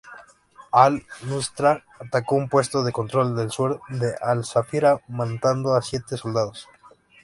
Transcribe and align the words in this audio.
Al-Nusra 0.71 1.85
atacó 1.99 2.33
un 2.33 2.49
puesto 2.49 2.83
de 2.83 2.91
control 2.91 3.37
al 3.37 3.51
sur 3.51 3.79
de 3.89 4.15
Al-Safira, 4.19 4.99
matando 5.09 5.75
a 5.75 5.81
siete 5.83 6.17
soldados. 6.17 6.67